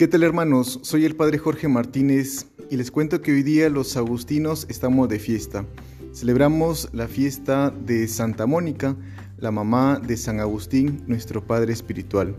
¿Qué 0.00 0.08
tal 0.08 0.22
hermanos? 0.22 0.80
Soy 0.80 1.04
el 1.04 1.14
Padre 1.14 1.36
Jorge 1.36 1.68
Martínez 1.68 2.46
y 2.70 2.78
les 2.78 2.90
cuento 2.90 3.20
que 3.20 3.32
hoy 3.32 3.42
día 3.42 3.68
los 3.68 3.98
agustinos 3.98 4.64
estamos 4.70 5.10
de 5.10 5.18
fiesta. 5.18 5.66
Celebramos 6.14 6.88
la 6.94 7.06
fiesta 7.06 7.68
de 7.68 8.08
Santa 8.08 8.46
Mónica, 8.46 8.96
la 9.36 9.50
mamá 9.50 10.00
de 10.02 10.16
San 10.16 10.40
Agustín, 10.40 11.04
nuestro 11.06 11.46
Padre 11.46 11.74
Espiritual. 11.74 12.34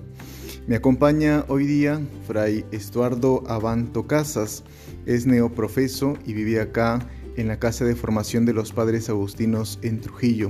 Me 0.65 0.75
acompaña 0.75 1.45
hoy 1.49 1.67
día 1.67 2.01
Fray 2.25 2.65
Estuardo 2.71 3.43
Abanto 3.45 4.07
Casas, 4.07 4.63
es 5.05 5.27
neoprofeso 5.27 6.17
y 6.25 6.33
vive 6.33 6.59
acá 6.61 7.07
en 7.37 7.47
la 7.47 7.59
Casa 7.59 7.85
de 7.85 7.95
Formación 7.95 8.43
de 8.43 8.53
los 8.53 8.73
Padres 8.73 9.07
Agustinos 9.07 9.77
en 9.83 10.01
Trujillo, 10.01 10.49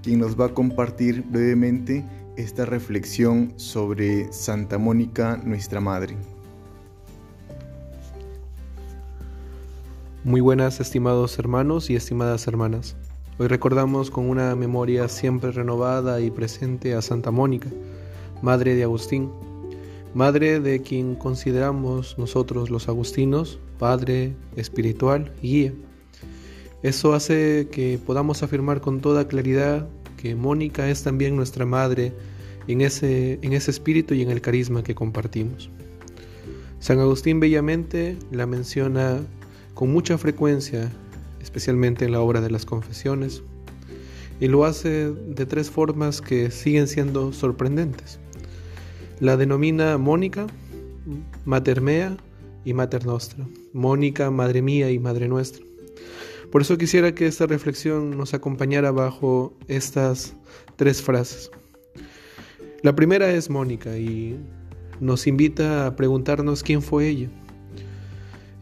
quien 0.00 0.20
nos 0.20 0.38
va 0.38 0.46
a 0.46 0.54
compartir 0.54 1.24
brevemente 1.28 2.04
esta 2.36 2.64
reflexión 2.66 3.52
sobre 3.56 4.32
Santa 4.32 4.78
Mónica, 4.78 5.42
nuestra 5.44 5.80
Madre. 5.80 6.14
Muy 10.24 10.40
buenas 10.40 10.78
estimados 10.78 11.36
hermanos 11.40 11.90
y 11.90 11.96
estimadas 11.96 12.46
hermanas. 12.46 12.94
Hoy 13.38 13.48
recordamos 13.48 14.08
con 14.08 14.30
una 14.30 14.54
memoria 14.54 15.08
siempre 15.08 15.50
renovada 15.50 16.20
y 16.20 16.30
presente 16.30 16.94
a 16.94 17.02
Santa 17.02 17.32
Mónica, 17.32 17.68
Madre 18.40 18.76
de 18.76 18.84
Agustín, 18.84 19.32
Madre 20.14 20.60
de 20.60 20.80
quien 20.80 21.16
consideramos 21.16 22.16
nosotros 22.18 22.70
los 22.70 22.88
agustinos, 22.88 23.58
Padre 23.80 24.36
espiritual 24.54 25.32
y 25.42 25.48
guía. 25.48 25.72
Eso 26.84 27.14
hace 27.14 27.66
que 27.72 27.98
podamos 27.98 28.44
afirmar 28.44 28.80
con 28.80 29.00
toda 29.00 29.26
claridad 29.26 29.88
que 30.16 30.36
Mónica 30.36 30.88
es 30.88 31.02
también 31.02 31.34
nuestra 31.34 31.66
Madre 31.66 32.12
en 32.68 32.80
ese, 32.80 33.40
en 33.42 33.54
ese 33.54 33.72
espíritu 33.72 34.14
y 34.14 34.22
en 34.22 34.30
el 34.30 34.40
carisma 34.40 34.84
que 34.84 34.94
compartimos. 34.94 35.68
San 36.78 37.00
Agustín 37.00 37.40
bellamente 37.40 38.16
la 38.30 38.46
menciona 38.46 39.20
con 39.74 39.92
mucha 39.92 40.18
frecuencia, 40.18 40.90
especialmente 41.40 42.04
en 42.04 42.12
la 42.12 42.20
obra 42.20 42.40
de 42.40 42.50
las 42.50 42.64
confesiones, 42.64 43.42
y 44.40 44.48
lo 44.48 44.64
hace 44.64 45.10
de 45.12 45.46
tres 45.46 45.70
formas 45.70 46.20
que 46.20 46.50
siguen 46.50 46.88
siendo 46.88 47.32
sorprendentes. 47.32 48.18
La 49.20 49.36
denomina 49.36 49.98
Mónica, 49.98 50.46
Mater 51.44 51.80
Mea 51.80 52.16
y 52.64 52.74
Mater 52.74 53.06
Nostra. 53.06 53.46
Mónica, 53.72 54.30
Madre 54.30 54.62
Mía 54.62 54.90
y 54.90 54.98
Madre 54.98 55.28
Nuestra. 55.28 55.64
Por 56.50 56.62
eso 56.62 56.76
quisiera 56.76 57.14
que 57.14 57.26
esta 57.26 57.46
reflexión 57.46 58.16
nos 58.18 58.34
acompañara 58.34 58.90
bajo 58.90 59.54
estas 59.68 60.34
tres 60.76 61.00
frases. 61.00 61.50
La 62.82 62.94
primera 62.94 63.30
es 63.30 63.48
Mónica 63.48 63.96
y 63.96 64.36
nos 65.00 65.26
invita 65.26 65.86
a 65.86 65.96
preguntarnos 65.96 66.62
quién 66.62 66.82
fue 66.82 67.08
ella. 67.08 67.30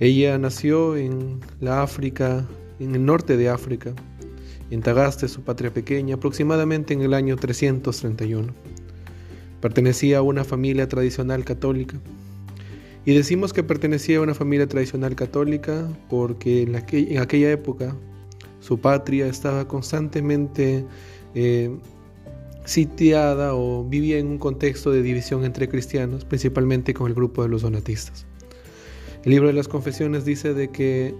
Ella 0.01 0.39
nació 0.39 0.97
en 0.97 1.41
la 1.61 1.83
África, 1.83 2.49
en 2.79 2.95
el 2.95 3.05
norte 3.05 3.37
de 3.37 3.51
África, 3.51 3.93
en 4.71 4.81
Tagaste, 4.81 5.29
su 5.29 5.43
patria 5.43 5.75
pequeña, 5.75 6.15
aproximadamente 6.15 6.95
en 6.95 7.03
el 7.03 7.13
año 7.13 7.37
331. 7.37 8.55
Pertenecía 9.61 10.19
a 10.19 10.23
una 10.23 10.45
familia 10.45 10.89
tradicional 10.89 11.45
católica. 11.45 12.01
Y 13.05 13.15
decimos 13.15 13.53
que 13.53 13.63
pertenecía 13.63 14.19
a 14.19 14.23
una 14.23 14.33
familia 14.33 14.67
tradicional 14.67 15.15
católica 15.17 15.87
porque 16.09 16.63
en, 16.63 16.77
aquella 16.77 17.51
época 17.51 17.95
su 18.61 18.81
patria 18.81 19.27
estaba 19.27 19.69
constantemente 19.69 20.87
eh, 21.35 21.77
sitiada 22.65 23.55
o 23.55 23.85
vivía 23.85 24.19
en 24.19 24.29
un 24.29 24.39
contexto 24.39 24.91
de 24.93 25.03
división 25.03 25.45
entre 25.45 25.69
cristianos, 25.69 26.25
principalmente 26.25 26.95
con 26.95 27.07
el 27.07 27.15
grupo 27.15 27.43
de 27.43 27.51
los 27.51 27.61
donatistas. 27.61 28.30
El 29.25 29.33
libro 29.33 29.49
de 29.49 29.53
las 29.53 29.69
confesiones 29.69 30.25
dice 30.25 30.55
de 30.55 30.71
que 30.71 31.15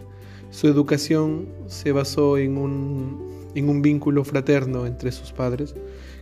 su 0.51 0.69
educación 0.69 1.49
se 1.67 1.93
basó 1.93 2.39
en 2.39 2.57
un, 2.57 3.49
en 3.55 3.69
un 3.69 3.83
vínculo 3.83 4.25
fraterno 4.25 4.87
entre 4.87 5.13
sus 5.13 5.33
padres 5.33 5.75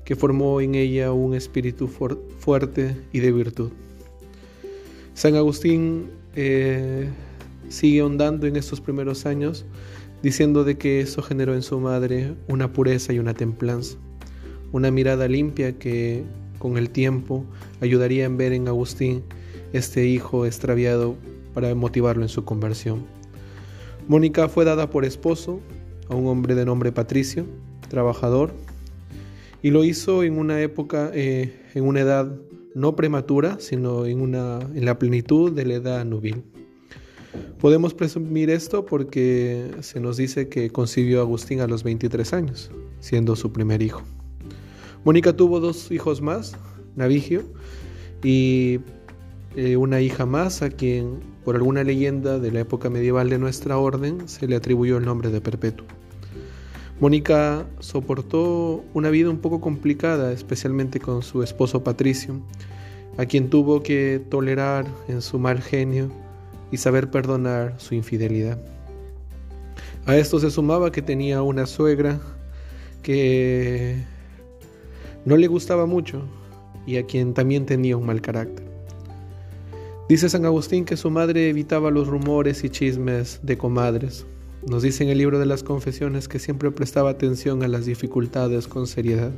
que 0.04 0.16
formó 0.16 0.60
en 0.60 0.74
ella 0.74 1.12
un 1.12 1.34
espíritu 1.34 1.86
fuerte 1.86 2.96
y 3.12 3.20
de 3.20 3.30
virtud. 3.30 3.70
San 5.14 5.36
Agustín 5.36 6.10
eh, 6.34 7.08
sigue 7.68 8.00
ahondando 8.00 8.46
en 8.46 8.56
estos 8.56 8.80
primeros 8.80 9.24
años 9.24 9.64
diciendo 10.22 10.64
de 10.64 10.78
que 10.78 11.00
eso 11.00 11.22
generó 11.22 11.54
en 11.54 11.62
su 11.62 11.78
madre 11.78 12.34
una 12.48 12.72
pureza 12.72 13.12
y 13.12 13.20
una 13.20 13.34
templanza, 13.34 13.98
una 14.72 14.90
mirada 14.90 15.28
limpia 15.28 15.78
que 15.78 16.24
con 16.58 16.76
el 16.76 16.90
tiempo 16.90 17.44
ayudaría 17.80 18.24
en 18.24 18.36
ver 18.36 18.52
en 18.52 18.66
Agustín 18.66 19.22
este 19.72 20.06
hijo 20.06 20.44
extraviado 20.44 21.16
para 21.58 21.74
motivarlo 21.74 22.22
en 22.22 22.28
su 22.28 22.44
conversión. 22.44 23.04
Mónica 24.06 24.48
fue 24.48 24.64
dada 24.64 24.90
por 24.90 25.04
esposo 25.04 25.58
a 26.08 26.14
un 26.14 26.28
hombre 26.28 26.54
de 26.54 26.64
nombre 26.64 26.92
Patricio, 26.92 27.46
trabajador, 27.88 28.52
y 29.60 29.70
lo 29.70 29.82
hizo 29.82 30.22
en 30.22 30.38
una 30.38 30.62
época, 30.62 31.10
eh, 31.12 31.52
en 31.74 31.82
una 31.82 31.98
edad 31.98 32.32
no 32.76 32.94
prematura, 32.94 33.56
sino 33.58 34.06
en, 34.06 34.20
una, 34.20 34.60
en 34.72 34.84
la 34.84 35.00
plenitud 35.00 35.50
de 35.50 35.64
la 35.64 35.74
edad 35.74 36.04
nubil. 36.04 36.44
Podemos 37.58 37.92
presumir 37.92 38.50
esto 38.50 38.86
porque 38.86 39.68
se 39.80 39.98
nos 39.98 40.16
dice 40.16 40.48
que 40.48 40.70
concibió 40.70 41.18
a 41.18 41.22
Agustín 41.22 41.60
a 41.60 41.66
los 41.66 41.82
23 41.82 42.34
años, 42.34 42.70
siendo 43.00 43.34
su 43.34 43.52
primer 43.52 43.82
hijo. 43.82 44.02
Mónica 45.02 45.36
tuvo 45.36 45.58
dos 45.58 45.90
hijos 45.90 46.22
más, 46.22 46.56
Navigio, 46.94 47.42
y 48.22 48.78
eh, 49.60 49.76
una 49.76 50.00
hija 50.00 50.24
más 50.24 50.62
a 50.62 50.70
quien, 50.70 51.18
por 51.44 51.56
alguna 51.56 51.82
leyenda 51.82 52.38
de 52.38 52.52
la 52.52 52.60
época 52.60 52.90
medieval 52.90 53.28
de 53.28 53.40
nuestra 53.40 53.76
orden, 53.76 54.28
se 54.28 54.46
le 54.46 54.54
atribuyó 54.54 54.98
el 54.98 55.04
nombre 55.04 55.30
de 55.30 55.40
Perpetuo. 55.40 55.84
Mónica 57.00 57.66
soportó 57.80 58.84
una 58.94 59.10
vida 59.10 59.28
un 59.30 59.38
poco 59.38 59.60
complicada, 59.60 60.30
especialmente 60.30 61.00
con 61.00 61.22
su 61.22 61.42
esposo 61.42 61.82
Patricio, 61.82 62.40
a 63.16 63.26
quien 63.26 63.50
tuvo 63.50 63.82
que 63.82 64.22
tolerar 64.30 64.86
en 65.08 65.20
su 65.22 65.40
mal 65.40 65.60
genio 65.60 66.08
y 66.70 66.76
saber 66.76 67.10
perdonar 67.10 67.74
su 67.78 67.96
infidelidad. 67.96 68.60
A 70.06 70.16
esto 70.16 70.38
se 70.38 70.52
sumaba 70.52 70.92
que 70.92 71.02
tenía 71.02 71.42
una 71.42 71.66
suegra 71.66 72.20
que 73.02 74.04
no 75.24 75.36
le 75.36 75.48
gustaba 75.48 75.84
mucho 75.84 76.22
y 76.86 76.96
a 76.96 77.06
quien 77.06 77.34
también 77.34 77.66
tenía 77.66 77.96
un 77.96 78.06
mal 78.06 78.20
carácter. 78.20 78.67
Dice 80.08 80.30
San 80.30 80.46
Agustín 80.46 80.86
que 80.86 80.96
su 80.96 81.10
madre 81.10 81.50
evitaba 81.50 81.90
los 81.90 82.08
rumores 82.08 82.64
y 82.64 82.70
chismes 82.70 83.40
de 83.42 83.58
comadres. 83.58 84.24
Nos 84.66 84.82
dice 84.82 85.04
en 85.04 85.10
el 85.10 85.18
libro 85.18 85.38
de 85.38 85.44
las 85.44 85.62
confesiones 85.62 86.28
que 86.28 86.38
siempre 86.38 86.70
prestaba 86.70 87.10
atención 87.10 87.62
a 87.62 87.68
las 87.68 87.84
dificultades 87.84 88.68
con 88.68 88.86
seriedad, 88.86 89.32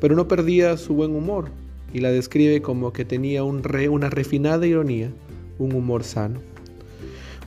pero 0.00 0.14
no 0.14 0.28
perdía 0.28 0.76
su 0.76 0.94
buen 0.94 1.16
humor 1.16 1.50
y 1.92 1.98
la 1.98 2.12
describe 2.12 2.62
como 2.62 2.92
que 2.92 3.04
tenía 3.04 3.42
un 3.42 3.62
una 3.90 4.10
refinada 4.10 4.64
ironía, 4.64 5.10
un 5.58 5.74
humor 5.74 6.04
sano. 6.04 6.38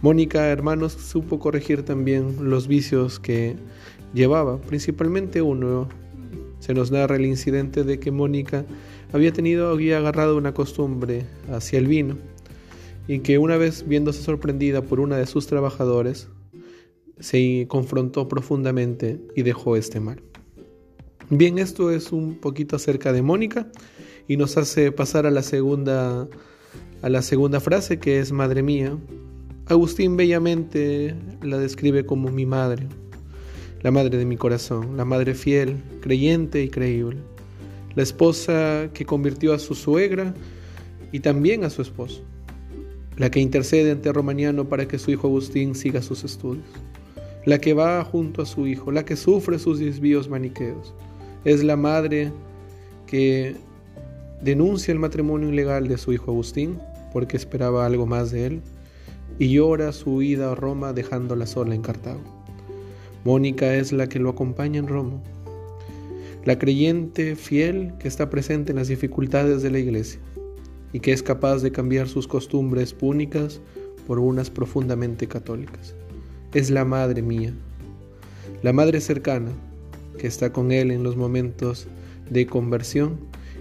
Mónica, 0.01 0.49
hermanos, 0.49 0.91
supo 0.91 1.39
corregir 1.39 1.83
también 1.83 2.49
los 2.49 2.67
vicios 2.67 3.21
que 3.21 3.55
llevaba, 4.13 4.59
principalmente 4.59 5.41
uno. 5.41 5.87
Se 6.59 6.73
nos 6.73 6.91
narra 6.91 7.15
el 7.15 7.25
incidente 7.25 7.85
de 7.85 7.99
que 8.01 8.11
Mónica 8.11 8.65
había 9.13 9.31
tenido, 9.31 9.69
había 9.69 9.99
agarrado 9.99 10.35
una 10.35 10.53
costumbre 10.53 11.25
hacia 11.49 11.79
el 11.79 11.87
vino 11.87 12.32
y 13.07 13.19
que 13.19 13.37
una 13.37 13.57
vez 13.57 13.87
viéndose 13.87 14.21
sorprendida 14.21 14.81
por 14.81 14.99
una 14.99 15.17
de 15.17 15.25
sus 15.25 15.47
trabajadores, 15.47 16.29
se 17.19 17.65
confrontó 17.67 18.27
profundamente 18.27 19.19
y 19.35 19.43
dejó 19.43 19.75
este 19.75 19.99
mal. 19.99 20.21
Bien, 21.29 21.57
esto 21.57 21.91
es 21.91 22.11
un 22.11 22.35
poquito 22.35 22.75
acerca 22.75 23.13
de 23.13 23.21
Mónica 23.21 23.67
y 24.27 24.37
nos 24.37 24.57
hace 24.57 24.91
pasar 24.91 25.25
a 25.25 25.31
la 25.31 25.43
segunda 25.43 26.27
a 27.01 27.09
la 27.09 27.21
segunda 27.21 27.59
frase 27.59 27.99
que 27.99 28.19
es 28.19 28.31
madre 28.31 28.63
mía. 28.63 28.97
Agustín 29.65 30.15
bellamente 30.15 31.15
la 31.41 31.57
describe 31.57 32.05
como 32.05 32.29
mi 32.29 32.45
madre, 32.45 32.87
la 33.81 33.91
madre 33.91 34.17
de 34.17 34.25
mi 34.25 34.37
corazón, 34.37 34.95
la 34.95 35.03
madre 35.03 35.33
fiel, 35.33 35.81
creyente 36.01 36.63
y 36.63 36.69
creíble, 36.69 37.17
la 37.95 38.03
esposa 38.03 38.89
que 38.93 39.05
convirtió 39.05 39.53
a 39.53 39.59
su 39.59 39.75
suegra 39.75 40.33
y 41.11 41.19
también 41.19 41.65
a 41.65 41.69
su 41.69 41.81
esposo 41.81 42.23
la 43.17 43.29
que 43.29 43.39
intercede 43.39 43.91
ante 43.91 44.11
Romaniano 44.11 44.67
para 44.67 44.87
que 44.87 44.99
su 44.99 45.11
hijo 45.11 45.27
Agustín 45.27 45.75
siga 45.75 46.01
sus 46.01 46.23
estudios, 46.23 46.65
la 47.45 47.59
que 47.59 47.73
va 47.73 48.03
junto 48.03 48.41
a 48.41 48.45
su 48.45 48.67
hijo, 48.67 48.91
la 48.91 49.05
que 49.05 49.15
sufre 49.15 49.59
sus 49.59 49.79
desvíos 49.79 50.29
maniqueos. 50.29 50.93
Es 51.45 51.63
la 51.63 51.75
madre 51.75 52.31
que 53.05 53.55
denuncia 54.41 54.91
el 54.91 54.99
matrimonio 54.99 55.49
ilegal 55.49 55.87
de 55.87 55.97
su 55.97 56.13
hijo 56.13 56.31
Agustín 56.31 56.79
porque 57.11 57.37
esperaba 57.37 57.85
algo 57.85 58.05
más 58.05 58.31
de 58.31 58.47
él 58.47 58.61
y 59.39 59.49
llora 59.49 59.91
su 59.91 60.15
huida 60.15 60.51
a 60.51 60.55
Roma 60.55 60.93
dejándola 60.93 61.45
sola 61.45 61.75
en 61.75 61.81
Cartago. 61.81 62.21
Mónica 63.23 63.75
es 63.75 63.93
la 63.93 64.09
que 64.09 64.19
lo 64.19 64.29
acompaña 64.29 64.79
en 64.79 64.87
Roma, 64.87 65.21
la 66.43 66.59
creyente 66.59 67.35
fiel 67.35 67.93
que 67.99 68.07
está 68.07 68.29
presente 68.29 68.71
en 68.71 68.77
las 68.77 68.89
dificultades 68.89 69.61
de 69.61 69.71
la 69.71 69.79
iglesia 69.79 70.19
y 70.93 70.99
que 70.99 71.11
es 71.11 71.23
capaz 71.23 71.61
de 71.61 71.71
cambiar 71.71 72.07
sus 72.07 72.27
costumbres 72.27 72.93
púnicas 72.93 73.59
por 74.07 74.19
unas 74.19 74.49
profundamente 74.49 75.27
católicas. 75.27 75.95
Es 76.53 76.69
la 76.69 76.85
Madre 76.85 77.21
mía, 77.21 77.53
la 78.61 78.71
Madre 78.71 79.01
cercana, 79.01 79.51
que 80.17 80.27
está 80.27 80.53
con 80.53 80.71
Él 80.71 80.91
en 80.91 81.03
los 81.03 81.17
momentos 81.17 81.87
de 82.29 82.45
conversión 82.45 83.17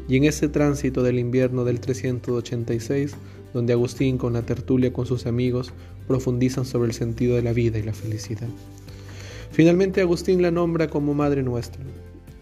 y 0.08 0.16
en 0.16 0.24
ese 0.24 0.48
tránsito 0.48 1.02
del 1.02 1.18
invierno 1.18 1.64
del 1.64 1.80
386, 1.80 3.14
donde 3.54 3.72
Agustín 3.72 4.18
con 4.18 4.34
la 4.34 4.42
tertulia 4.42 4.92
con 4.92 5.06
sus 5.06 5.26
amigos 5.26 5.72
profundizan 6.06 6.64
sobre 6.64 6.88
el 6.88 6.94
sentido 6.94 7.36
de 7.36 7.42
la 7.42 7.52
vida 7.52 7.78
y 7.78 7.82
la 7.82 7.92
felicidad. 7.92 8.48
Finalmente 9.50 10.00
Agustín 10.00 10.42
la 10.42 10.50
nombra 10.50 10.88
como 10.88 11.14
Madre 11.14 11.42
Nuestra, 11.42 11.82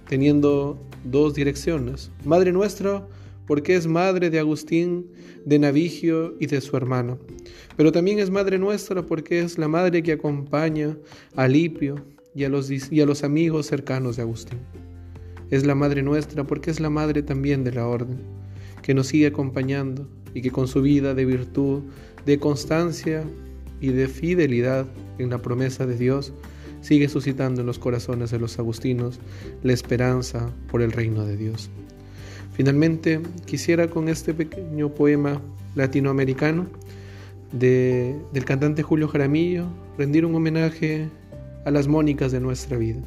teniendo 0.09 0.79
dos 1.05 1.35
direcciones. 1.35 2.11
Madre 2.25 2.53
Nuestra 2.53 3.07
porque 3.51 3.75
es 3.75 3.89
madre 3.89 4.31
de 4.31 4.39
Agustín, 4.39 5.09
de 5.45 5.59
Navigio 5.59 6.37
y 6.39 6.47
de 6.47 6.61
su 6.61 6.77
hermano, 6.77 7.19
pero 7.77 7.91
también 7.91 8.21
es 8.21 8.31
Madre 8.31 8.59
Nuestra 8.59 9.03
porque 9.03 9.41
es 9.41 9.59
la 9.59 9.67
madre 9.67 10.05
que 10.05 10.13
acompaña 10.13 10.97
a 11.35 11.49
Lipio 11.49 11.97
y 12.33 12.45
a 12.45 12.49
los, 12.49 12.71
y 12.71 13.01
a 13.01 13.07
los 13.07 13.25
amigos 13.25 13.67
cercanos 13.67 14.15
de 14.15 14.23
Agustín. 14.23 14.61
Es 15.51 15.67
la 15.67 15.75
Madre 15.75 16.01
Nuestra 16.01 16.45
porque 16.45 16.71
es 16.71 16.79
la 16.79 16.91
madre 16.91 17.25
también 17.25 17.65
de 17.65 17.73
la 17.73 17.89
orden, 17.89 18.21
que 18.83 18.95
nos 18.95 19.09
sigue 19.09 19.27
acompañando 19.27 20.07
y 20.33 20.43
que 20.43 20.53
con 20.53 20.69
su 20.69 20.81
vida 20.81 21.15
de 21.15 21.25
virtud, 21.25 21.81
de 22.25 22.39
constancia 22.39 23.25
y 23.81 23.89
de 23.89 24.07
fidelidad 24.07 24.87
en 25.19 25.31
la 25.31 25.39
promesa 25.39 25.87
de 25.87 25.97
Dios, 25.97 26.33
sigue 26.83 27.09
suscitando 27.09 27.63
en 27.63 27.67
los 27.67 27.81
corazones 27.81 28.31
de 28.31 28.39
los 28.39 28.61
agustinos 28.61 29.19
la 29.65 29.73
esperanza 29.73 30.55
por 30.71 30.83
el 30.83 30.93
reino 30.93 31.25
de 31.27 31.37
Dios. 31.37 31.69
Finalmente, 32.53 33.21
quisiera 33.47 33.89
con 33.89 34.09
este 34.09 34.35
pequeño 34.35 34.93
poema 34.95 35.41
latinoamericano 35.75 36.67
del 37.53 38.45
cantante 38.45 38.83
Julio 38.83 39.09
Jaramillo 39.09 39.67
rendir 39.99 40.25
un 40.25 40.35
homenaje 40.35 41.09
a 41.65 41.71
las 41.71 41.89
Mónicas 41.89 42.33
de 42.33 42.41
nuestra 42.41 42.77
vida, 42.77 43.01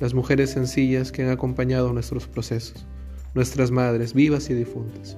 las 0.00 0.14
mujeres 0.14 0.50
sencillas 0.50 1.12
que 1.12 1.22
han 1.22 1.30
acompañado 1.30 1.92
nuestros 1.92 2.26
procesos, 2.26 2.86
nuestras 3.34 3.70
madres 3.70 4.14
vivas 4.14 4.50
y 4.50 4.54
difuntas. 4.54 5.16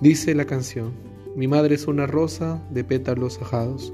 Dice 0.00 0.34
la 0.34 0.44
canción, 0.44 0.92
mi 1.36 1.48
madre 1.48 1.74
es 1.74 1.86
una 1.86 2.06
rosa 2.06 2.62
de 2.70 2.84
pétalos 2.84 3.40
ajados, 3.40 3.92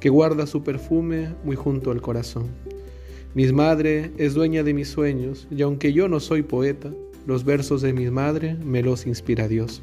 que 0.00 0.08
guarda 0.08 0.46
su 0.46 0.62
perfume 0.62 1.34
muy 1.44 1.56
junto 1.56 1.90
al 1.90 2.00
corazón. 2.00 2.48
Mi 3.34 3.50
madre 3.52 4.12
es 4.16 4.34
dueña 4.34 4.62
de 4.62 4.74
mis 4.74 4.88
sueños, 4.88 5.46
y 5.50 5.62
aunque 5.62 5.92
yo 5.92 6.08
no 6.08 6.20
soy 6.20 6.42
poeta, 6.42 6.90
los 7.26 7.44
versos 7.44 7.82
de 7.82 7.92
mi 7.92 8.10
madre 8.10 8.56
me 8.64 8.82
los 8.82 9.06
inspira 9.06 9.48
Dios. 9.48 9.82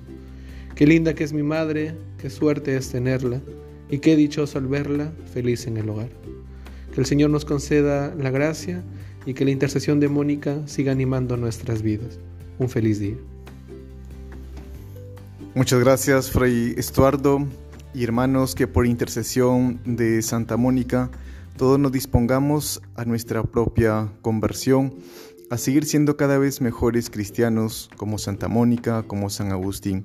Qué 0.76 0.86
linda 0.86 1.14
que 1.14 1.24
es 1.24 1.34
mi 1.34 1.44
madre, 1.44 1.96
qué 2.18 2.30
suerte 2.30 2.76
es 2.76 2.90
tenerla, 2.90 3.42
y 3.90 4.00
qué 4.00 4.16
dichoso 4.16 4.58
al 4.58 4.68
verla 4.68 5.12
feliz 5.34 5.68
en 5.68 5.78
el 5.78 5.90
hogar. 5.90 6.10
Que 6.94 7.02
el 7.02 7.06
Señor 7.06 7.30
nos 7.30 7.46
conceda 7.46 8.14
la 8.16 8.32
gracia 8.32 8.84
y 9.26 9.34
que 9.34 9.46
la 9.46 9.52
intercesión 9.52 10.00
de 10.00 10.08
Mónica 10.08 10.62
siga 10.68 10.92
animando 10.92 11.38
nuestras 11.38 11.82
vidas. 11.82 12.20
Un 12.60 12.70
feliz 12.70 13.00
día. 13.00 13.18
Muchas 15.54 15.80
gracias, 15.80 16.32
Fray 16.32 16.74
Estuardo 16.78 17.46
y 17.94 18.04
hermanos, 18.04 18.54
que 18.54 18.68
por 18.68 18.86
intercesión 18.86 19.80
de 19.86 20.22
Santa 20.22 20.58
Mónica 20.58 21.10
todos 21.58 21.80
nos 21.80 21.92
dispongamos 21.92 22.82
a 22.96 23.06
nuestra 23.06 23.42
propia 23.42 24.12
conversión, 24.22 24.94
a 25.50 25.58
seguir 25.58 25.86
siendo 25.86 26.18
cada 26.18 26.38
vez 26.38 26.62
mejores 26.62 27.10
cristianos 27.10 27.90
como 27.96 28.18
Santa 28.18 28.48
Mónica, 28.48 29.04
como 29.04 29.30
San 29.30 29.52
Agustín. 29.52 30.04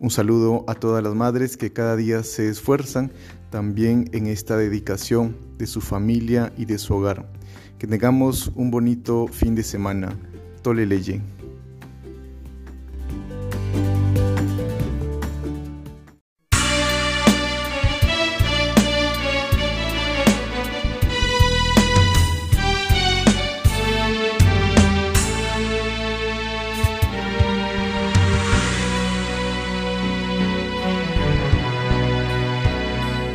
Un 0.00 0.10
saludo 0.10 0.64
a 0.66 0.74
todas 0.74 1.02
las 1.02 1.14
madres 1.14 1.56
que 1.56 1.72
cada 1.72 1.96
día 1.96 2.22
se 2.22 2.48
esfuerzan 2.48 3.12
también 3.50 4.08
en 4.12 4.26
esta 4.26 4.56
dedicación 4.56 5.36
de 5.58 5.66
su 5.66 5.80
familia 5.80 6.52
y 6.56 6.64
de 6.64 6.78
su 6.78 6.94
hogar. 6.94 7.30
Que 7.78 7.86
tengamos 7.86 8.50
un 8.54 8.70
bonito 8.70 9.26
fin 9.28 9.54
de 9.54 9.62
semana. 9.62 10.18
Tole 10.62 10.86
leye. 10.86 11.39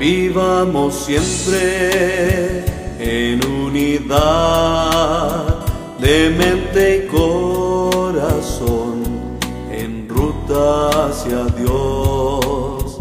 Vivamos 0.05 0.93
siempre 0.93 2.63
en 2.99 3.43
unidad 3.43 4.15
de 5.99 6.29
mente 6.29 6.97
y 6.97 7.07
corazón 7.07 9.01
en 9.71 10.07
ruta 10.07 11.07
hacia 11.07 11.45
Dios. 11.59 12.99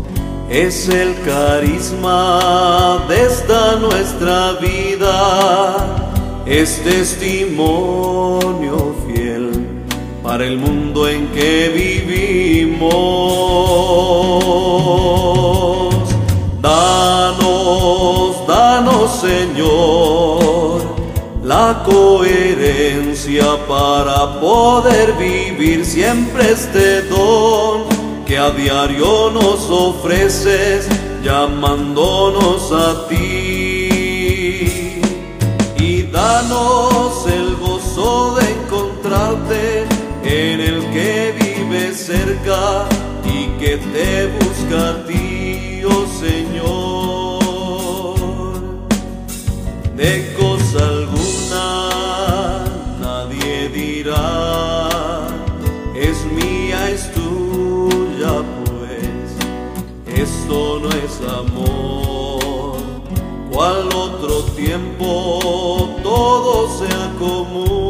Es 0.48 0.88
el 0.88 1.14
carisma 1.26 3.04
de 3.06 3.26
esta 3.26 3.76
nuestra 3.76 4.52
vida, 4.52 6.16
es 6.46 6.82
testimonio 6.84 8.94
fiel 9.06 9.50
para 10.22 10.46
el 10.46 10.56
mundo 10.56 11.06
en 11.06 11.26
que 11.34 11.68
vivimos. 11.68 13.43
Señor, 19.34 20.80
la 21.42 21.82
coherencia 21.84 23.44
para 23.66 24.38
poder 24.40 25.14
vivir 25.14 25.84
siempre 25.84 26.52
este 26.52 27.02
don 27.02 27.82
que 28.26 28.38
a 28.38 28.50
diario 28.50 29.30
nos 29.32 29.68
ofreces 29.70 30.86
llamándonos 31.24 32.70
a 32.70 33.08
ti. 33.08 33.90
Y 35.78 36.02
danos 36.12 37.26
el 37.26 37.56
gozo 37.56 38.36
de 38.36 38.44
encontrarte 38.52 39.84
en 40.22 40.60
el 40.60 40.80
que 40.92 41.34
vives 41.40 42.06
cerca 42.06 42.86
y 43.24 43.48
que 43.60 43.78
te 43.78 44.26
busca 44.38 44.90
a 44.90 45.06
ti 45.06 45.34
oh 45.86 46.06
Señor, 46.06 46.73
es 56.92 57.12
tuya, 57.12 58.42
pues. 58.64 60.18
Esto 60.18 60.80
no 60.80 60.88
es 60.88 61.20
amor, 61.42 62.76
cual 63.50 63.88
otro 63.94 64.42
tiempo 64.56 65.88
todo 66.02 66.68
sea 66.78 67.12
común 67.18 67.83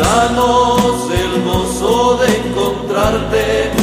danos 0.00 1.10
el 1.10 1.42
gozo 1.44 2.18
de 2.18 2.36
encontrarte 2.36 3.79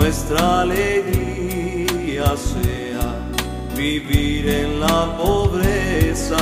nuestra 0.00 0.62
alegría 0.62 2.34
sea 2.34 3.14
vivir 3.76 4.48
en 4.48 4.80
la 4.80 5.14
pobreza. 5.18 6.38